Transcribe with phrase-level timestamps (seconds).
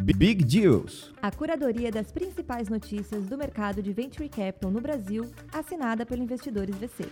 [0.00, 1.12] Big Deals.
[1.22, 6.76] A curadoria das principais notícias do mercado de Venture Capital no Brasil, assinada pelo Investidores
[6.76, 7.08] VC.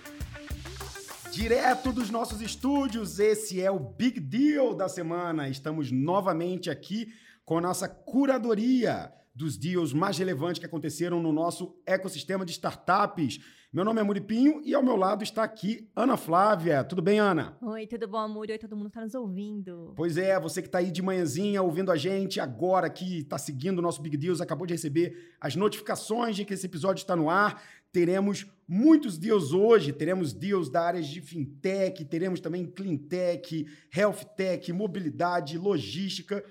[1.32, 5.48] Direto dos nossos estúdios, esse é o Big Deal da semana.
[5.48, 7.12] Estamos novamente aqui
[7.44, 13.40] com a nossa curadoria dos deals mais relevantes que aconteceram no nosso ecossistema de startups.
[13.72, 16.84] Meu nome é Muripinho e ao meu lado está aqui Ana Flávia.
[16.84, 17.58] Tudo bem, Ana?
[17.60, 18.52] Oi, tudo bom, Muri?
[18.52, 19.92] Oi, todo mundo que está nos ouvindo.
[19.96, 23.80] Pois é, você que está aí de manhãzinha ouvindo a gente agora que está seguindo
[23.80, 27.28] o nosso Big Deals, acabou de receber as notificações de que esse episódio está no
[27.28, 27.60] ar.
[27.90, 34.72] Teremos muitos deals hoje, teremos deals da área de fintech, teremos também cleantech, health tech,
[34.72, 36.44] mobilidade, logística.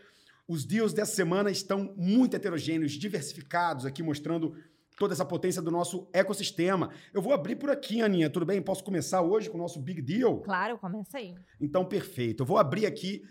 [0.54, 4.56] Os deals dessa semana estão muito heterogêneos, diversificados aqui, mostrando
[5.00, 6.92] toda essa potência do nosso ecossistema.
[7.12, 8.62] Eu vou abrir por aqui, Aninha, tudo bem?
[8.62, 10.42] Posso começar hoje com o nosso Big Deal?
[10.42, 11.34] Claro, começa aí.
[11.60, 12.44] Então, perfeito.
[12.44, 13.24] Eu vou abrir aqui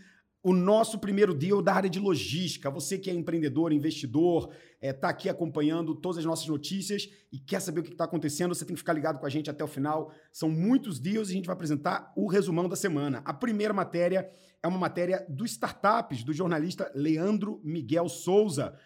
[0.42, 2.68] o nosso primeiro deal da área de logística.
[2.70, 7.38] Você que é empreendedor, investidor, está é, tá aqui acompanhando todas as nossas notícias e
[7.38, 9.62] quer saber o que está acontecendo, você tem que ficar ligado com a gente até
[9.62, 10.12] o final.
[10.32, 13.22] São muitos deals e a gente vai apresentar o resumão da semana.
[13.24, 14.28] A primeira matéria
[14.60, 18.76] é uma matéria do Startups, do jornalista Leandro Miguel Souza,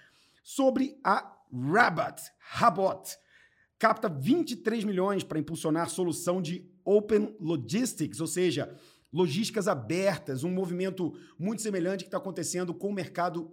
[0.43, 3.17] sobre a Rabbit, Rabot,
[3.79, 8.75] capta 23 milhões para impulsionar solução de Open Logistics, ou seja,
[9.17, 13.51] logísticas abertas, um movimento muito semelhante que está acontecendo com o mercado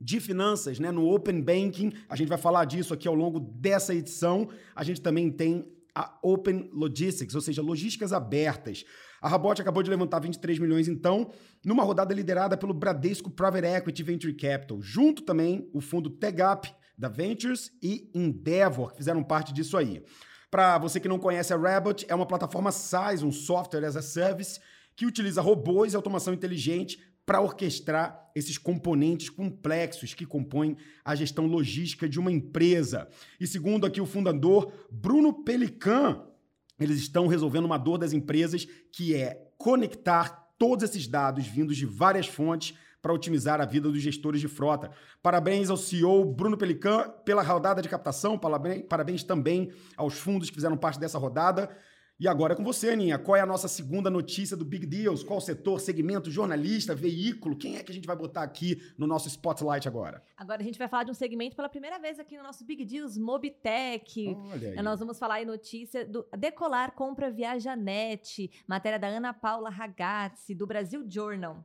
[0.00, 0.90] de finanças, né?
[0.90, 4.48] No Open Banking, a gente vai falar disso aqui ao longo dessa edição.
[4.74, 8.84] A gente também tem a Open Logistics, ou seja, logísticas abertas.
[9.20, 11.30] A Rabot acabou de levantar 23 milhões, então,
[11.64, 17.08] numa rodada liderada pelo Bradesco Private Equity Venture Capital, junto também o fundo TEGAP da
[17.08, 20.02] Ventures e Endeavor, que fizeram parte disso aí.
[20.50, 24.02] Para você que não conhece a Rabbit, é uma plataforma SaaS, um software as a
[24.02, 24.60] service,
[24.98, 31.46] que utiliza robôs e automação inteligente para orquestrar esses componentes complexos que compõem a gestão
[31.46, 33.08] logística de uma empresa.
[33.38, 36.26] E segundo aqui o fundador Bruno Pelican,
[36.80, 41.86] eles estão resolvendo uma dor das empresas que é conectar todos esses dados vindos de
[41.86, 44.90] várias fontes para otimizar a vida dos gestores de frota.
[45.22, 50.56] Parabéns ao CEO Bruno Pelican pela rodada de captação, parabéns, parabéns também aos fundos que
[50.56, 51.70] fizeram parte dessa rodada.
[52.20, 53.16] E agora é com você, Aninha.
[53.16, 55.22] Qual é a nossa segunda notícia do Big Deals?
[55.22, 57.56] Qual setor, segmento, jornalista, veículo?
[57.56, 60.20] Quem é que a gente vai botar aqui no nosso spotlight agora?
[60.36, 62.84] Agora a gente vai falar de um segmento pela primeira vez aqui no nosso Big
[62.84, 64.34] Deals, Mobitech.
[64.50, 64.82] Olha aí.
[64.82, 70.66] Nós vamos falar aí notícia do Decolar compra Viajanet, matéria da Ana Paula Ragazzi, do
[70.66, 71.64] Brasil Journal.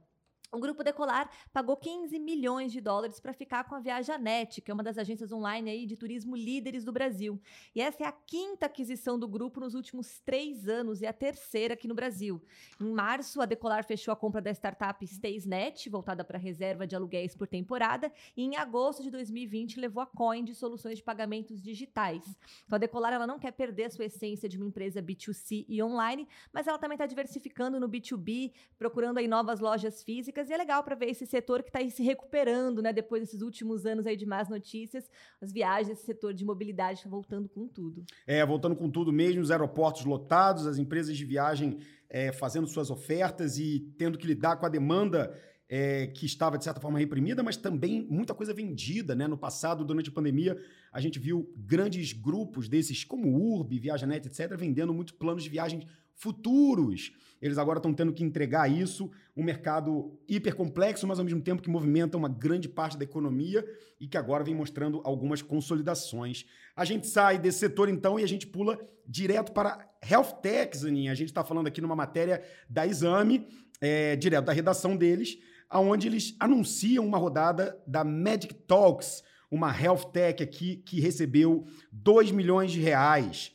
[0.54, 4.74] O grupo Decolar pagou 15 milhões de dólares para ficar com a Viajanet, que é
[4.74, 7.42] uma das agências online aí de turismo líderes do Brasil.
[7.74, 11.74] E essa é a quinta aquisição do grupo nos últimos três anos e a terceira
[11.74, 12.40] aqui no Brasil.
[12.80, 17.36] Em março, a Decolar fechou a compra da startup StaysNet, voltada para reserva de aluguéis
[17.36, 22.24] por temporada, e em agosto de 2020 levou a Coin de soluções de pagamentos digitais.
[22.68, 25.82] Então, a Decolar ela não quer perder a sua essência de uma empresa B2C e
[25.82, 30.58] online, mas ela também está diversificando no B2B, procurando aí novas lojas físicas e é
[30.58, 32.94] legal para ver esse setor que está se recuperando, né?
[32.94, 35.10] Depois desses últimos anos aí de más notícias,
[35.42, 38.04] as viagens, esse setor de mobilidade está voltando com tudo.
[38.26, 42.90] É, voltando com tudo mesmo, os aeroportos lotados, as empresas de viagem é, fazendo suas
[42.90, 45.36] ofertas e tendo que lidar com a demanda
[45.68, 49.16] é, que estava, de certa forma, reprimida, mas também muita coisa vendida.
[49.16, 49.28] Né?
[49.28, 50.56] No passado, durante a pandemia,
[50.92, 55.86] a gente viu grandes grupos desses, como Urb, Viajanet, etc., vendendo muitos planos de viagens
[56.24, 57.12] futuros.
[57.42, 61.62] Eles agora estão tendo que entregar isso, um mercado hiper complexo, mas ao mesmo tempo
[61.62, 63.66] que movimenta uma grande parte da economia
[64.00, 66.46] e que agora vem mostrando algumas consolidações.
[66.74, 71.12] A gente sai desse setor então e a gente pula direto para Health Tech, Zaninha.
[71.12, 73.46] A gente está falando aqui numa matéria da Exame,
[73.82, 75.38] é, direto da redação deles,
[75.70, 82.32] onde eles anunciam uma rodada da Magic Talks, uma health tech aqui que recebeu 2
[82.32, 83.52] milhões de reais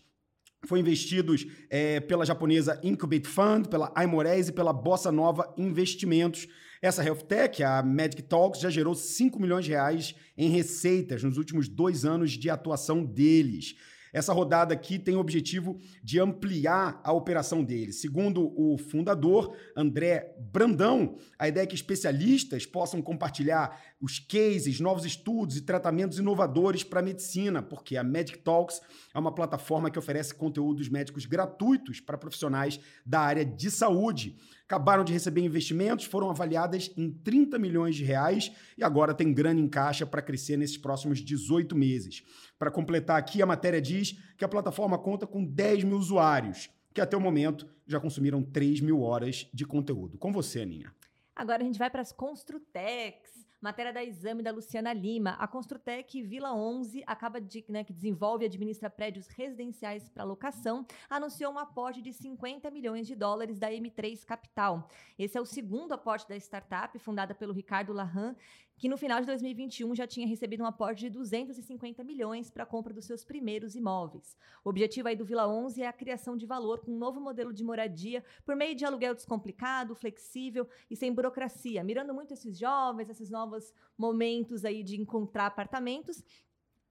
[0.69, 6.47] foi investidos é, pela japonesa Incubate Fund, pela Aimores e pela Bossa Nova Investimentos.
[6.83, 11.39] Essa health tech, a Magic Talks, já gerou 5 milhões de reais em receitas nos
[11.39, 13.75] últimos dois anos de atuação deles.
[14.19, 17.93] Essa rodada aqui tem o objetivo de ampliar a operação dele.
[17.93, 25.05] Segundo o fundador, André Brandão, a ideia é que especialistas possam compartilhar os cases, novos
[25.05, 28.81] estudos e tratamentos inovadores para a medicina, porque a Medic Talks
[29.15, 34.37] é uma plataforma que oferece conteúdos médicos gratuitos para profissionais da área de saúde
[34.69, 39.59] acabaram de receber investimentos, foram avaliadas em 30 milhões de reais e agora tem grana
[39.59, 42.23] em caixa para crescer nesses próximos 18 meses.
[42.59, 47.01] Para completar aqui, a matéria diz que a plataforma conta com 10 mil usuários, que
[47.01, 50.19] até o momento já consumiram 3 mil horas de conteúdo.
[50.19, 50.93] Com você, Aninha.
[51.35, 53.48] Agora a gente vai para as Construtex.
[53.61, 55.33] Matéria da Exame da Luciana Lima.
[55.33, 60.87] A Construtec Vila 11 acaba de, né, que desenvolve e administra prédios residenciais para locação,
[61.11, 64.89] anunciou um aporte de 50 milhões de dólares da M3 Capital.
[65.19, 68.37] Esse é o segundo aporte da startup, fundada pelo Ricardo Lahan,
[68.79, 72.67] que no final de 2021 já tinha recebido um aporte de 250 milhões para a
[72.67, 74.37] compra dos seus primeiros imóveis.
[74.65, 77.53] O objetivo aí do Vila 11 é a criação de valor com um novo modelo
[77.53, 83.11] de moradia por meio de aluguel descomplicado, flexível e sem burocracia, mirando muito esses jovens,
[83.11, 86.23] esses novos momentos aí de encontrar apartamentos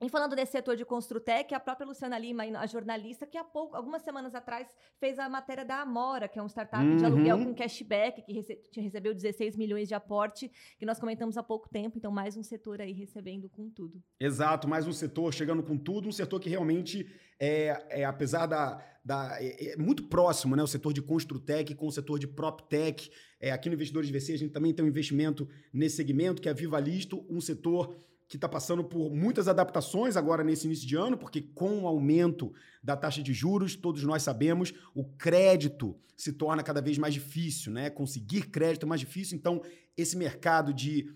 [0.00, 3.74] e falando desse setor de Construtec, a própria Luciana Lima, a jornalista, que há pouco,
[3.74, 4.68] algumas semanas atrás
[5.00, 6.96] fez a matéria da Amora, que é um startup uhum.
[6.96, 11.42] de aluguel com cashback, que rece recebeu 16 milhões de aporte, que nós comentamos há
[11.42, 11.98] pouco tempo.
[11.98, 14.00] Então, mais um setor aí recebendo com tudo.
[14.20, 17.04] Exato, mais um setor chegando com tudo, um setor que realmente
[17.40, 18.80] é, é apesar da.
[19.04, 20.62] da é, é muito próximo, né?
[20.62, 23.10] O setor de Construtec com o setor de PropTech.
[23.40, 26.52] É, aqui no Investidores VC, a gente também tem um investimento nesse segmento, que é
[26.52, 27.96] a Viva Listo, um setor
[28.28, 32.52] que está passando por muitas adaptações agora nesse início de ano, porque com o aumento
[32.82, 37.72] da taxa de juros, todos nós sabemos, o crédito se torna cada vez mais difícil,
[37.72, 37.88] né?
[37.88, 39.62] Conseguir crédito é mais difícil, então
[39.96, 41.10] esse mercado de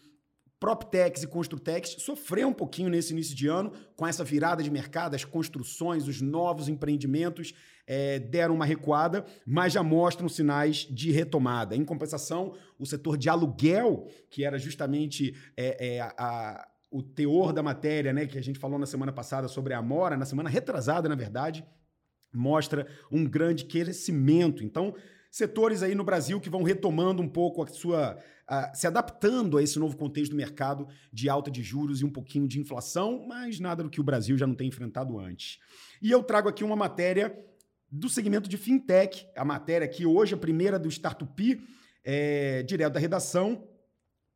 [0.58, 5.16] PropTechs e Construtex sofreu um pouquinho nesse início de ano, com essa virada de mercado,
[5.16, 7.52] as construções, os novos empreendimentos
[7.84, 11.74] é, deram uma recuada, mas já mostram sinais de retomada.
[11.74, 17.62] Em compensação, o setor de aluguel, que era justamente é, é, a, o teor da
[17.62, 21.08] matéria, né, que a gente falou na semana passada sobre a Amora, na semana retrasada,
[21.08, 21.64] na verdade,
[22.32, 24.62] mostra um grande crescimento.
[24.62, 24.94] Então,
[25.30, 28.18] setores aí no Brasil que vão retomando um pouco a sua.
[28.46, 32.10] A, se adaptando a esse novo contexto do mercado de alta de juros e um
[32.10, 35.58] pouquinho de inflação, mas nada do que o Brasil já não tem enfrentado antes.
[36.02, 37.34] E eu trago aqui uma matéria
[37.90, 41.62] do segmento de fintech, a matéria que hoje, a primeira do Startup,
[42.04, 43.66] é, direto da redação,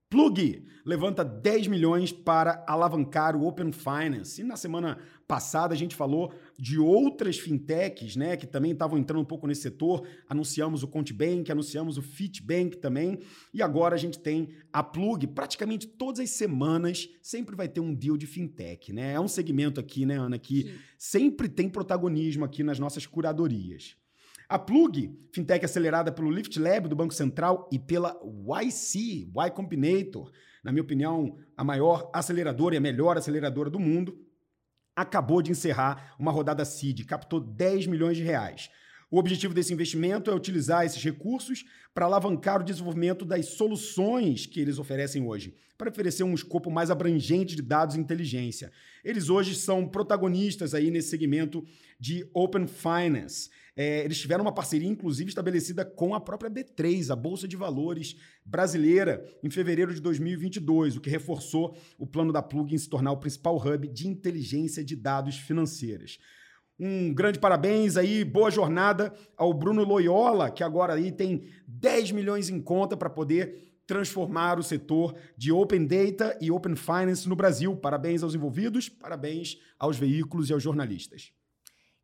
[0.09, 4.41] Plug levanta 10 milhões para alavancar o Open Finance.
[4.41, 9.21] E na semana passada a gente falou de outras fintechs, né, que também estavam entrando
[9.21, 10.07] um pouco nesse setor.
[10.29, 13.19] Anunciamos o Contibank, anunciamos o Fitbank também,
[13.53, 15.27] e agora a gente tem a Plug.
[15.27, 19.15] Praticamente todas as semanas sempre vai ter um deal de fintech, né?
[19.15, 20.79] É um segmento aqui, né, Ana, que Sim.
[20.97, 23.97] sempre tem protagonismo aqui nas nossas curadorias.
[24.49, 28.17] A Plug, fintech acelerada pelo Lift Lab do Banco Central e pela
[28.63, 30.31] YC, Y Combinator,
[30.63, 34.17] na minha opinião, a maior aceleradora e a melhor aceleradora do mundo,
[34.95, 38.71] acabou de encerrar uma rodada seed, captou 10 milhões de reais.
[39.09, 41.65] O objetivo desse investimento é utilizar esses recursos
[41.95, 46.91] para alavancar o desenvolvimento das soluções que eles oferecem hoje, para oferecer um escopo mais
[46.91, 48.73] abrangente de dados e inteligência.
[49.05, 51.65] Eles hoje são protagonistas aí nesse segmento
[52.01, 53.49] de Open Finance.
[53.77, 58.17] É, eles tiveram uma parceria, inclusive, estabelecida com a própria B3, a Bolsa de Valores
[58.45, 63.13] brasileira, em fevereiro de 2022, o que reforçou o plano da Plug em se tornar
[63.13, 66.19] o principal hub de inteligência de dados financeiras.
[66.79, 72.51] Um grande parabéns aí, boa jornada ao Bruno Loyola, que agora aí tem 10 milhões
[72.51, 77.75] em conta para poder transformar o setor de Open Data e Open Finance no Brasil.
[77.77, 81.33] Parabéns aos envolvidos, parabéns aos veículos e aos jornalistas.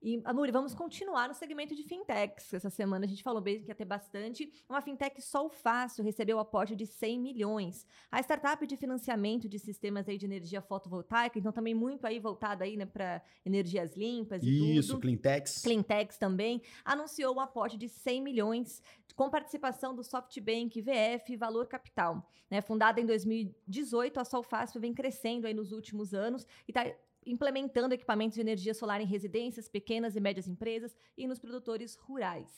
[0.02, 2.52] E, Amuri, vamos continuar no segmento de fintechs.
[2.52, 4.52] Essa semana a gente falou bem que ia ter bastante.
[4.68, 7.86] Uma fintech Sol Fácil recebeu o aporte de 100 milhões.
[8.10, 12.64] A startup de financiamento de sistemas aí de energia fotovoltaica, então também muito aí voltada
[12.64, 15.02] aí, né, para energias limpas e Isso, tudo.
[15.02, 15.62] Cleantechs.
[15.62, 16.60] Cleantechs também.
[16.84, 18.82] Anunciou o aporte de 100 milhões
[19.14, 22.28] com participação do SoftBank, VF Valor Capital.
[22.50, 22.60] Né?
[22.60, 26.92] Fundada em 2018, a Sol Fácil vem crescendo aí nos últimos anos e está
[27.26, 32.48] implementando equipamentos de energia solar em residências, pequenas e médias empresas e nos produtores rurais.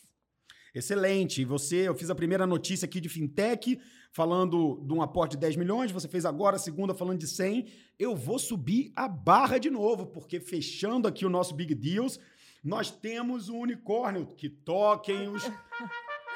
[0.75, 1.45] Excelente.
[1.45, 3.81] Você, eu fiz a primeira notícia aqui de fintech,
[4.11, 7.67] falando de um aporte de 10 milhões, você fez agora a segunda falando de 100.
[7.97, 12.19] Eu vou subir a barra de novo, porque fechando aqui o nosso Big Deals,
[12.63, 15.45] nós temos um unicórnio que toquem os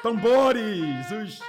[0.01, 1.41] tambores,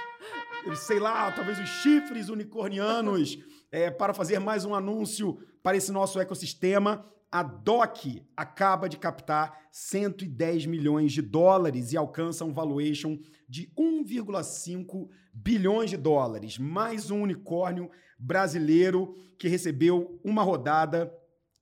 [0.65, 3.37] os, sei lá, talvez os chifres unicornianos,
[3.71, 7.05] é, para fazer mais um anúncio para esse nosso ecossistema.
[7.31, 15.07] A DOC acaba de captar 110 milhões de dólares e alcança um valuation de 1,5
[15.33, 16.57] bilhões de dólares.
[16.57, 21.11] Mais um unicórnio brasileiro que recebeu uma rodada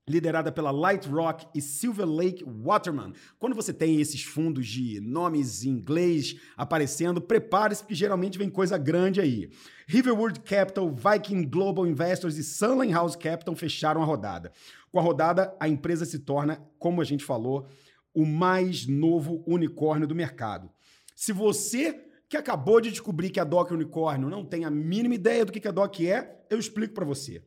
[0.10, 3.14] liderada pela Light Rock e Silver Lake Waterman.
[3.38, 8.78] Quando você tem esses fundos de nomes em inglês aparecendo, prepare-se porque geralmente vem coisa
[8.78, 9.50] grande aí.
[9.88, 14.52] Riverwood Capital, Viking Global Investors e Sunland House Capital fecharam a rodada.
[14.92, 17.68] Com a rodada, a empresa se torna, como a gente falou,
[18.14, 20.70] o mais novo unicórnio do mercado.
[21.16, 25.44] Se você que acabou de descobrir que a DOC Unicórnio não tem a mínima ideia
[25.44, 27.42] do que a DOC é, eu explico para você.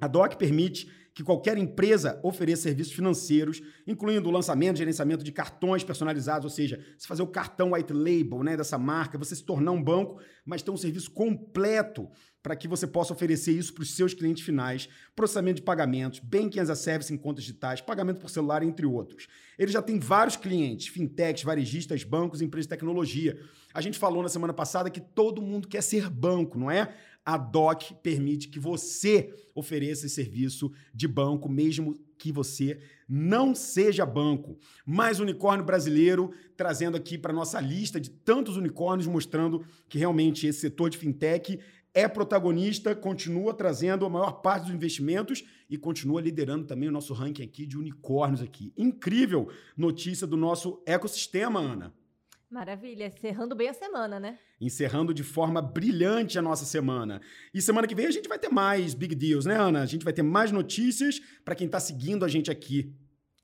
[0.00, 5.32] A DOC permite que qualquer empresa ofereça serviços financeiros, incluindo o lançamento e gerenciamento de
[5.32, 9.42] cartões personalizados, ou seja, se fazer o cartão white label né, dessa marca, você se
[9.42, 12.06] tornar um banco, mas ter um serviço completo
[12.42, 16.60] para que você possa oferecer isso para os seus clientes finais, processamento de pagamentos, banking
[16.60, 19.26] as a service em contas digitais, pagamento por celular, entre outros.
[19.58, 23.40] Ele já tem vários clientes, fintechs, varejistas, bancos, empresas de tecnologia.
[23.72, 26.94] A gente falou na semana passada que todo mundo quer ser banco, não é?
[27.26, 34.06] A DOC permite que você ofereça esse serviço de banco, mesmo que você não seja
[34.06, 34.56] banco.
[34.86, 40.60] Mais unicórnio brasileiro trazendo aqui para nossa lista de tantos unicórnios, mostrando que realmente esse
[40.60, 41.58] setor de fintech
[41.92, 47.12] é protagonista, continua trazendo a maior parte dos investimentos e continua liderando também o nosso
[47.12, 48.72] ranking aqui de unicórnios aqui.
[48.76, 51.92] Incrível notícia do nosso ecossistema, Ana.
[52.56, 54.38] Maravilha, encerrando bem a semana, né?
[54.58, 57.20] Encerrando de forma brilhante a nossa semana.
[57.52, 59.82] E semana que vem a gente vai ter mais big deals, né, Ana?
[59.82, 62.96] A gente vai ter mais notícias para quem está seguindo a gente aqui.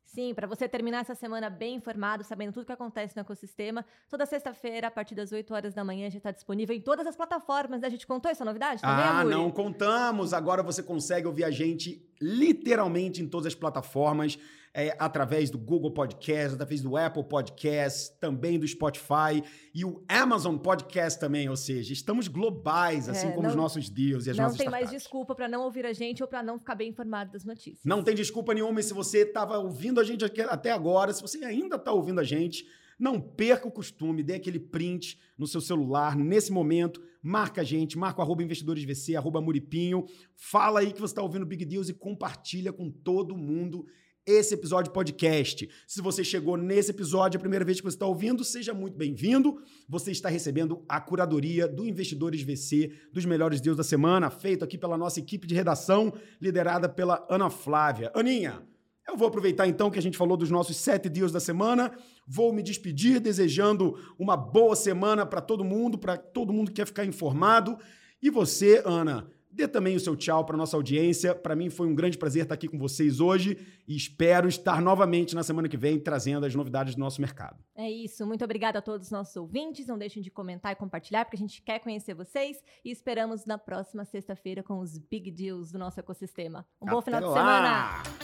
[0.07, 3.85] Sim, para você terminar essa semana bem informado, sabendo tudo o que acontece no ecossistema,
[4.09, 7.15] toda sexta-feira, a partir das 8 horas da manhã, já está disponível em todas as
[7.15, 7.83] plataformas.
[7.83, 7.89] Né?
[7.89, 10.33] A gente contou essa novidade também, Ah, não contamos!
[10.33, 14.39] Agora você consegue ouvir a gente literalmente em todas as plataformas
[14.75, 19.43] é, através do Google Podcast, através do Apple Podcast, também do Spotify
[19.75, 23.91] e o Amazon Podcast também, ou seja, estamos globais, assim é, como não, os nossos
[23.91, 26.43] deals e as nossas Não tem mais desculpa para não ouvir a gente ou para
[26.43, 27.85] não ficar bem informado das notícias.
[27.85, 31.45] Não tem desculpa nenhuma e se você estava ouvindo a gente até agora, se você
[31.45, 32.65] ainda está ouvindo a gente,
[32.99, 37.99] não perca o costume, dê aquele print no seu celular nesse momento, marca a gente,
[37.99, 41.95] marca o arroba investidoresvc, arroba muripinho, fala aí que você está ouvindo Big Deals e
[41.95, 43.87] compartilha com todo mundo
[44.27, 45.69] esse episódio podcast.
[45.87, 49.61] Se você chegou nesse episódio, a primeira vez que você está ouvindo, seja muito bem-vindo.
[49.89, 54.79] Você está recebendo a curadoria do Investidores VC, dos melhores deals da semana, feito aqui
[54.79, 58.13] pela nossa equipe de redação, liderada pela Ana Flávia.
[58.15, 58.63] Aninha,
[59.09, 61.93] eu vou aproveitar então que a gente falou dos nossos sete deals da semana,
[62.27, 66.87] vou me despedir desejando uma boa semana para todo mundo, para todo mundo que quer
[66.87, 67.77] ficar informado.
[68.23, 71.35] E você, Ana, Dê também o seu tchau para nossa audiência.
[71.35, 75.35] Para mim foi um grande prazer estar aqui com vocês hoje e espero estar novamente
[75.35, 77.63] na semana que vem trazendo as novidades do nosso mercado.
[77.77, 78.27] É isso.
[78.27, 79.87] Muito obrigada a todos os nossos ouvintes.
[79.87, 83.59] Não deixem de comentar e compartilhar, porque a gente quer conhecer vocês e esperamos na
[83.59, 86.67] próxima sexta-feira com os big deals do nosso ecossistema.
[86.81, 87.29] Um Até bom final lá.
[87.29, 88.22] de semana!